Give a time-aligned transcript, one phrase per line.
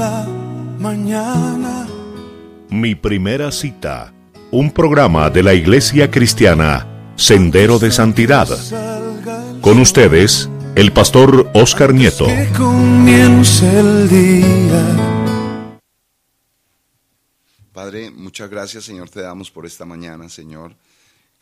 [0.00, 0.26] la
[0.78, 1.86] mañana.
[2.70, 4.14] Mi primera cita,
[4.50, 8.48] un programa de la Iglesia Cristiana, Sendero de Santidad.
[9.60, 12.24] Con ustedes, el pastor Oscar Nieto.
[12.24, 14.84] Que comience el día.
[17.74, 20.74] Padre, muchas gracias, Señor, te damos por esta mañana, Señor.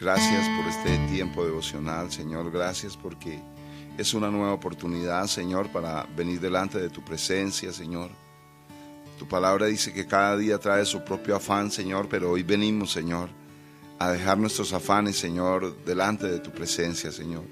[0.00, 2.50] Gracias por este tiempo devocional, Señor.
[2.50, 3.40] Gracias porque
[3.96, 8.10] es una nueva oportunidad, Señor, para venir delante de tu presencia, Señor.
[9.18, 13.30] Tu palabra dice que cada día trae su propio afán, Señor, pero hoy venimos, Señor,
[13.98, 17.42] a dejar nuestros afanes, Señor, delante de tu presencia, Señor.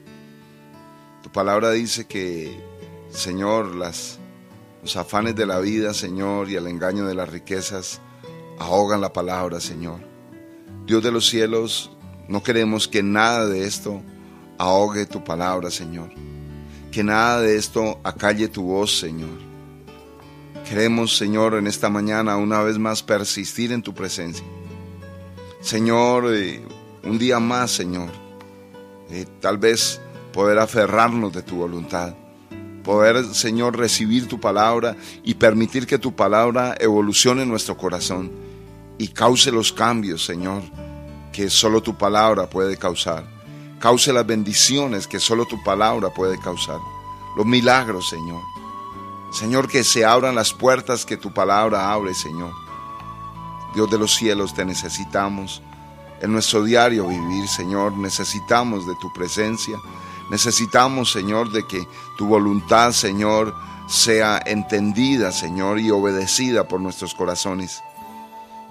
[1.25, 2.57] Tu palabra dice que,
[3.11, 8.01] Señor, los afanes de la vida, Señor, y el engaño de las riquezas
[8.61, 9.99] ahogan la palabra, Señor.
[10.87, 11.91] Dios de los cielos,
[12.29, 14.01] no queremos que nada de esto
[14.57, 16.11] ahogue tu palabra, Señor.
[16.93, 19.46] Que nada de esto acalle tu voz, Señor.
[20.69, 24.45] Queremos, Señor, en esta mañana una vez más persistir en tu presencia.
[25.61, 26.61] Señor, eh,
[27.05, 28.11] un día más, Señor.
[29.11, 30.01] Eh, tal vez
[30.33, 32.15] poder aferrarnos de tu voluntad.
[32.83, 38.33] Poder, Señor, recibir tu palabra y permitir que tu palabra evolucione en nuestro corazón
[38.99, 40.63] y cause los cambios, Señor,
[41.33, 43.25] que solo tu palabra puede causar.
[43.79, 46.81] Cause las bendiciones que solo tu palabra puede causar.
[47.37, 48.43] Los milagros, Señor.
[49.37, 52.53] Señor, que se abran las puertas que tu palabra abre, Señor.
[53.75, 55.61] Dios de los cielos, te necesitamos.
[56.23, 59.77] En nuestro diario vivir, Señor, necesitamos de tu presencia.
[60.31, 63.55] Necesitamos, Señor, de que tu voluntad, Señor,
[63.87, 67.83] sea entendida, Señor, y obedecida por nuestros corazones.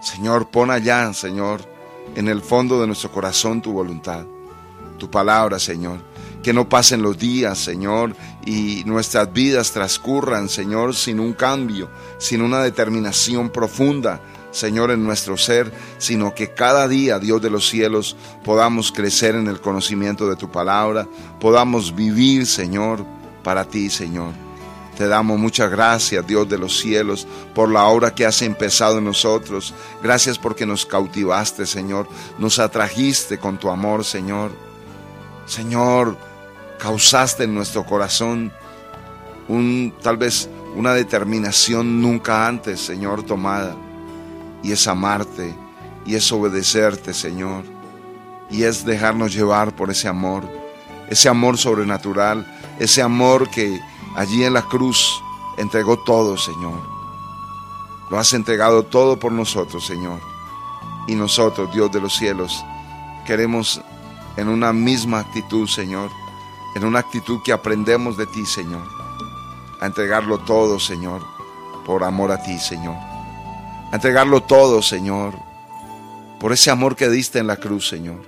[0.02, 1.62] Señor, pon allá, Señor,
[2.16, 4.26] en el fondo de nuestro corazón tu voluntad,
[4.98, 6.00] tu palabra, Señor.
[6.46, 8.16] Que no pasen los días, Señor,
[8.46, 14.22] y nuestras vidas transcurran, Señor, sin un cambio, sin una determinación profunda,
[14.52, 19.48] Señor, en nuestro ser, sino que cada día, Dios de los cielos, podamos crecer en
[19.48, 21.08] el conocimiento de tu palabra,
[21.40, 23.04] podamos vivir, Señor,
[23.44, 24.34] para ti, Señor.
[24.96, 27.26] Te damos muchas gracias, Dios de los cielos,
[27.56, 29.74] por la obra que has empezado en nosotros.
[30.04, 32.08] Gracias porque nos cautivaste, Señor.
[32.38, 34.52] Nos atrajiste con tu amor, Señor.
[35.48, 36.18] Señor,
[36.80, 38.52] causaste en nuestro corazón
[39.48, 43.76] un tal vez una determinación nunca antes, Señor, tomada.
[44.64, 45.56] Y es amarte
[46.06, 47.64] y es obedecerte, Señor.
[48.50, 50.44] Y es dejarnos llevar por ese amor,
[51.10, 52.46] ese amor sobrenatural,
[52.80, 53.80] ese amor que
[54.16, 55.22] allí en la cruz
[55.58, 56.80] entregó todo, Señor.
[58.10, 60.20] Lo has entregado todo por nosotros, Señor.
[61.08, 62.64] Y nosotros, Dios de los cielos,
[63.26, 63.82] queremos
[64.38, 66.12] en una misma actitud, Señor,
[66.76, 68.88] en una actitud que aprendemos de ti, Señor,
[69.82, 71.22] a entregarlo todo, Señor,
[71.86, 72.96] por amor a ti, Señor.
[73.92, 75.34] A entregarlo todo, Señor,
[76.40, 78.22] por ese amor que diste en la cruz, Señor.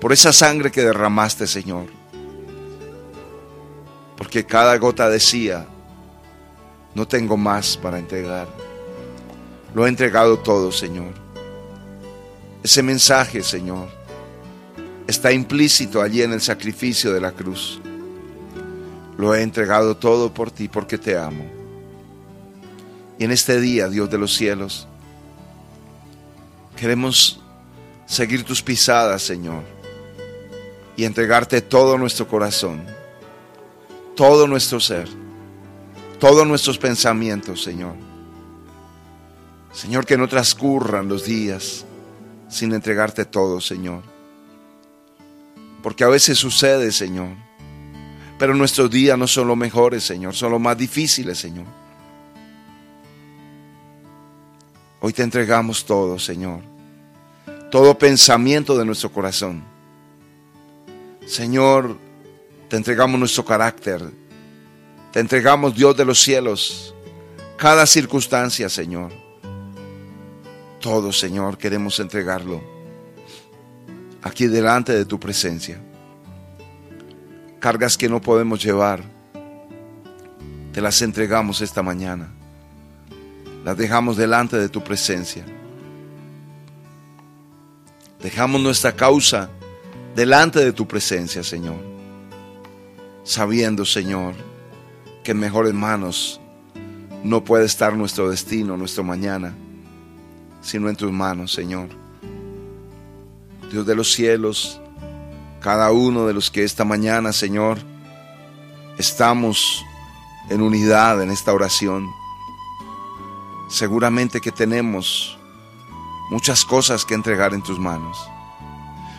[0.00, 1.98] Por esa sangre que derramaste, Señor
[4.18, 5.64] porque cada gota decía,
[6.92, 8.48] no tengo más para entregar.
[9.72, 11.14] Lo he entregado todo, Señor.
[12.64, 13.88] Ese mensaje, Señor,
[15.08, 17.80] está implícito allí en el sacrificio de la cruz.
[19.16, 21.44] Lo he entregado todo por ti porque te amo.
[23.18, 24.86] Y en este día, Dios de los cielos,
[26.76, 27.40] queremos
[28.06, 29.64] seguir tus pisadas, Señor,
[30.96, 32.98] y entregarte todo nuestro corazón
[34.18, 35.08] todo nuestro ser,
[36.18, 37.94] todos nuestros pensamientos, Señor.
[39.72, 41.84] Señor, que no transcurran los días
[42.48, 44.02] sin entregarte todo, Señor.
[45.82, 47.28] Porque a veces sucede, Señor.
[48.38, 51.66] Pero nuestros días no son los mejores, Señor, son los más difíciles, Señor.
[55.00, 56.60] Hoy te entregamos todo, Señor.
[57.70, 59.62] Todo pensamiento de nuestro corazón.
[61.26, 61.98] Señor,
[62.68, 64.02] te entregamos nuestro carácter.
[65.12, 66.94] Te entregamos, Dios de los cielos,
[67.56, 69.12] cada circunstancia, Señor.
[70.80, 72.77] Todo, Señor, queremos entregarlo
[74.22, 75.78] aquí delante de tu presencia.
[77.60, 79.02] Cargas que no podemos llevar,
[80.72, 82.28] te las entregamos esta mañana.
[83.64, 85.44] Las dejamos delante de tu presencia.
[88.22, 89.50] Dejamos nuestra causa
[90.14, 91.98] delante de tu presencia, Señor
[93.28, 94.34] sabiendo, Señor,
[95.22, 96.40] que en mejores manos
[97.22, 99.54] no puede estar nuestro destino, nuestro mañana,
[100.62, 101.90] sino en tus manos, Señor.
[103.70, 104.80] Dios de los cielos,
[105.60, 107.78] cada uno de los que esta mañana, Señor,
[108.98, 109.84] estamos
[110.48, 112.08] en unidad en esta oración.
[113.68, 115.38] seguramente que tenemos
[116.30, 118.16] muchas cosas que entregar en tus manos,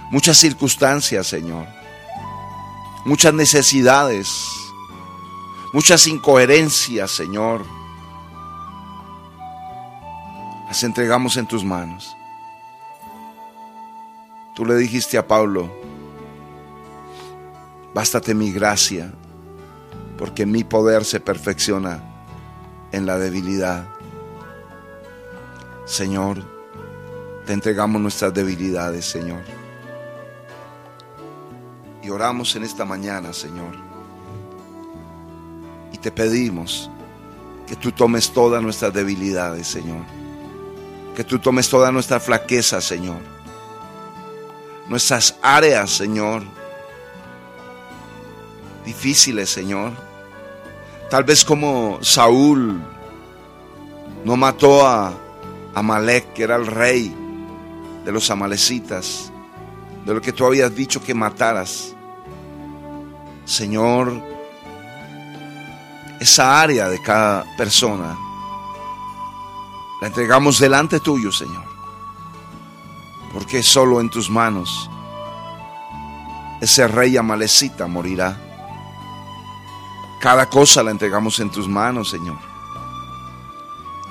[0.10, 1.68] muchas circunstancias, Señor,
[3.06, 4.28] muchas necesidades,
[5.72, 7.63] muchas incoherencias, Señor.
[10.68, 12.16] Las entregamos en tus manos.
[14.56, 15.72] Tú le dijiste a Pablo,
[17.94, 19.12] bástate mi gracia,
[20.18, 22.04] porque mi poder se perfecciona
[22.92, 23.88] en la debilidad.
[25.86, 26.44] Señor,
[27.46, 29.42] te entregamos nuestras debilidades, Señor.
[32.04, 33.75] Y oramos en esta mañana, Señor.
[35.92, 36.90] Y te pedimos
[37.68, 40.04] que tú tomes todas nuestras debilidades, Señor.
[41.16, 43.39] Que tú tomes toda nuestra flaqueza, Señor.
[44.90, 46.44] Nuestras áreas, Señor.
[48.84, 49.94] Difíciles, Señor.
[51.10, 52.82] Tal vez como Saúl
[54.26, 55.14] no mató a
[55.76, 57.16] Amalek, que era el rey
[58.04, 59.32] de los amalecitas,
[60.06, 61.96] de lo que tú habías dicho que mataras.
[63.46, 64.22] Señor,
[66.20, 68.18] esa área de cada persona
[70.02, 71.64] la entregamos delante tuyo, Señor,
[73.34, 74.90] porque solo en tus manos
[76.62, 78.38] ese rey amalecita morirá.
[80.20, 82.38] Cada cosa la entregamos en tus manos, Señor.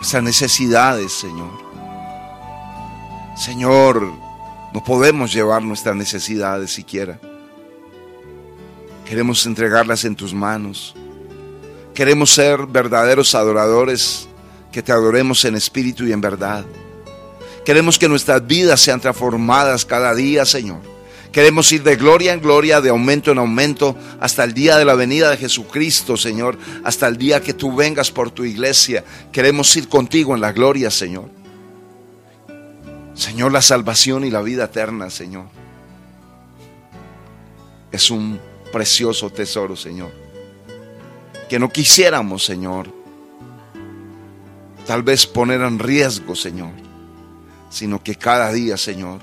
[0.01, 1.51] Esas necesidades, Señor.
[3.37, 4.11] Señor,
[4.73, 7.21] no podemos llevar nuestras necesidades siquiera.
[9.05, 10.95] Queremos entregarlas en tus manos.
[11.95, 14.29] Queremos ser verdaderos adoradores,
[14.73, 16.65] que te adoremos en espíritu y en verdad.
[17.65, 20.81] Queremos que nuestras vidas sean transformadas cada día, Señor.
[21.33, 24.95] Queremos ir de gloria en gloria, de aumento en aumento, hasta el día de la
[24.95, 29.05] venida de Jesucristo, Señor, hasta el día que tú vengas por tu iglesia.
[29.31, 31.29] Queremos ir contigo en la gloria, Señor.
[33.15, 35.47] Señor, la salvación y la vida eterna, Señor.
[37.93, 38.41] Es un
[38.73, 40.13] precioso tesoro, Señor.
[41.49, 42.93] Que no quisiéramos, Señor,
[44.87, 46.71] tal vez poner en riesgo, Señor,
[47.71, 49.21] sino que cada día, Señor,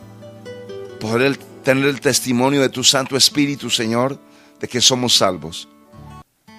[1.00, 4.20] poder tener el testimonio de tu Santo Espíritu, Señor,
[4.60, 5.68] de que somos salvos,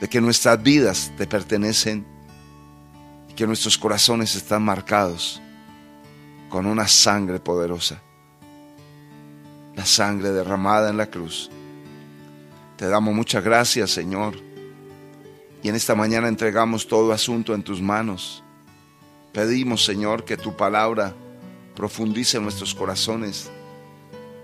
[0.00, 2.06] de que nuestras vidas te pertenecen
[3.30, 5.40] y que nuestros corazones están marcados
[6.48, 8.00] con una sangre poderosa,
[9.74, 11.50] la sangre derramada en la cruz.
[12.76, 14.36] Te damos muchas gracias, Señor,
[15.62, 18.42] y en esta mañana entregamos todo asunto en tus manos.
[19.32, 21.14] Pedimos, Señor, que tu palabra
[21.76, 23.50] profundice en nuestros corazones,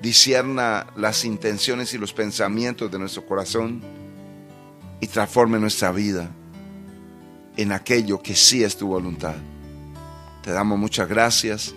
[0.01, 3.81] disierna las intenciones y los pensamientos de nuestro corazón
[5.01, 6.31] y transforme nuestra vida
[7.57, 9.35] en aquello que sí es tu voluntad.
[10.43, 11.75] Te damos muchas gracias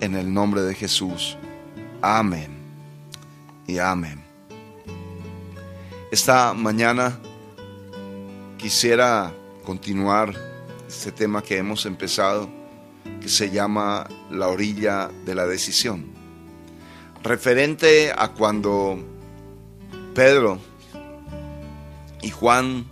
[0.00, 1.38] en el nombre de Jesús.
[2.02, 2.50] Amén
[3.66, 4.22] y amén.
[6.10, 7.18] Esta mañana
[8.56, 9.32] quisiera
[9.64, 10.34] continuar
[10.88, 12.48] este tema que hemos empezado,
[13.26, 16.06] se llama la orilla de la decisión.
[17.22, 18.98] Referente a cuando
[20.14, 20.58] Pedro
[22.22, 22.86] y Juan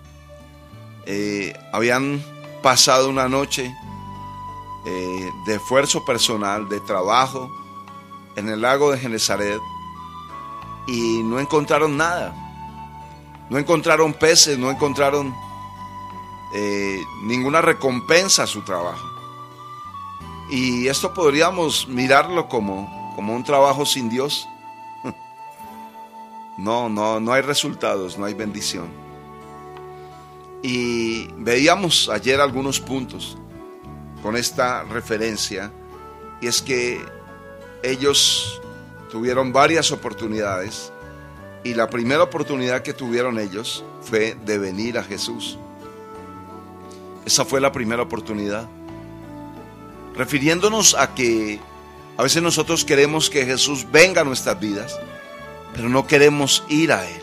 [1.07, 2.23] eh, habían
[2.63, 3.75] pasado una noche
[4.87, 7.51] eh, de esfuerzo personal, de trabajo
[8.37, 9.61] en el lago de Genezaret
[10.87, 12.35] y no encontraron nada.
[13.51, 15.35] No encontraron peces, no encontraron
[16.55, 19.14] eh, ninguna recompensa a su trabajo.
[20.55, 24.49] Y esto podríamos mirarlo como, como un trabajo sin Dios.
[26.57, 28.87] No, no, no hay resultados, no hay bendición.
[30.63, 33.37] Y veíamos ayer algunos puntos
[34.23, 35.73] con esta referencia
[36.41, 37.05] y es que
[37.83, 38.63] ellos
[39.11, 40.93] tuvieron varias oportunidades
[41.65, 45.59] y la primera oportunidad que tuvieron ellos fue de venir a Jesús.
[47.27, 48.69] Esa fue la primera oportunidad.
[50.17, 51.61] Refiriéndonos a que
[52.17, 54.99] a veces nosotros queremos que Jesús venga a nuestras vidas,
[55.75, 57.23] pero no queremos ir a Él.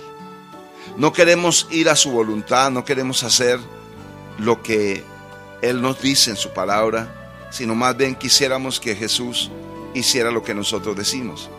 [0.98, 3.60] No queremos ir a su voluntad, no queremos hacer
[4.38, 5.04] lo que
[5.62, 9.52] él nos dice en su palabra, sino más bien quisiéramos que Jesús
[9.94, 11.50] hiciera lo que nosotros decimos.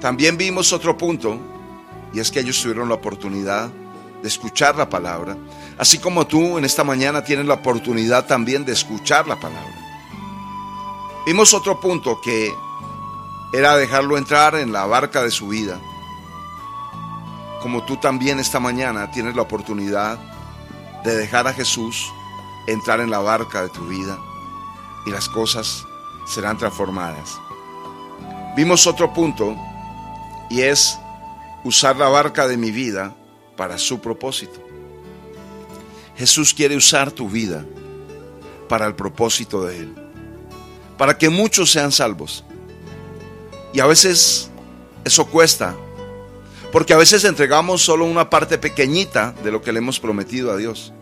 [0.00, 1.38] También vimos otro punto,
[2.12, 3.70] y es que ellos tuvieron la oportunidad
[4.22, 5.36] de escuchar la palabra,
[5.78, 9.81] así como tú en esta mañana tienes la oportunidad también de escuchar la palabra.
[11.24, 12.52] Vimos otro punto que
[13.52, 15.80] era dejarlo entrar en la barca de su vida,
[17.60, 20.18] como tú también esta mañana tienes la oportunidad
[21.04, 22.12] de dejar a Jesús
[22.66, 24.18] entrar en la barca de tu vida
[25.06, 25.84] y las cosas
[26.26, 27.38] serán transformadas.
[28.56, 29.56] Vimos otro punto
[30.50, 30.98] y es
[31.62, 33.14] usar la barca de mi vida
[33.56, 34.60] para su propósito.
[36.16, 37.64] Jesús quiere usar tu vida
[38.68, 40.01] para el propósito de Él,
[40.96, 42.44] para que muchos sean salvos.
[43.72, 44.50] Y a veces
[45.04, 45.74] eso cuesta,
[46.70, 50.56] porque a veces entregamos solo una parte pequeñita de lo que le hemos prometido a
[50.56, 50.92] Dios.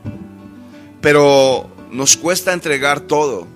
[1.01, 3.47] Pero nos cuesta entregar todo.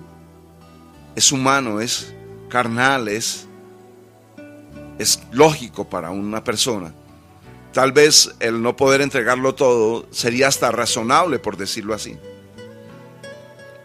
[1.15, 2.13] Es humano, es
[2.49, 3.47] carnal, es,
[4.99, 6.93] es lógico para una persona.
[7.73, 12.17] Tal vez el no poder entregarlo todo sería hasta razonable, por decirlo así.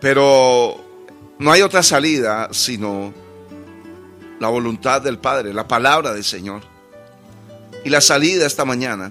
[0.00, 0.89] Pero
[1.40, 3.14] no hay otra salida sino
[4.38, 6.62] la voluntad del Padre, la palabra del Señor.
[7.82, 9.10] Y la salida esta mañana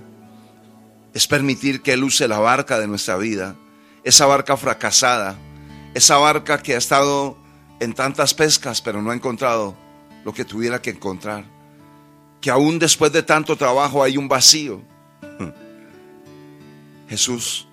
[1.13, 3.55] es permitir que Él use la barca de nuestra vida,
[4.03, 5.37] esa barca fracasada,
[5.95, 7.35] esa barca que ha estado
[7.79, 9.75] en tantas pescas pero no ha encontrado
[10.23, 11.45] lo que tuviera que encontrar.
[12.41, 14.81] Que aún después de tanto trabajo hay un vacío.
[17.09, 17.68] Jesús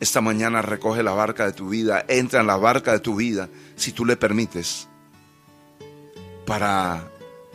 [0.00, 3.50] esta mañana recoge la barca de tu vida, entra en la barca de tu vida,
[3.76, 4.88] si tú le permites,
[6.46, 7.06] para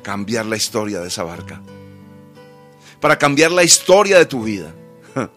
[0.03, 1.59] cambiar la historia de esa barca,
[3.01, 4.73] para cambiar la historia de tu vida.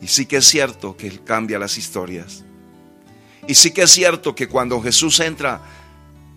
[0.00, 2.42] Y sí que es cierto que Él cambia las historias.
[3.46, 5.60] Y sí que es cierto que cuando Jesús entra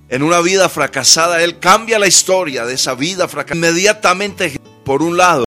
[0.08, 3.58] en una vida fracasada, Él cambia la historia de esa vida fracasada.
[3.58, 5.45] Inmediatamente, por un lado,